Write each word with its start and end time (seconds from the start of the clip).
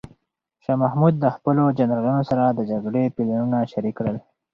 شاه 0.63 0.77
محمود 0.83 1.13
د 1.19 1.25
خپلو 1.35 1.63
جنرالانو 1.77 2.23
سره 2.29 2.43
د 2.47 2.59
جګړې 2.71 3.03
پلانونه 3.15 3.57
شریک 3.71 3.93
کړل. 3.99 4.17